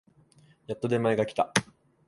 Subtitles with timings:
[0.65, 1.53] やっと出前が来た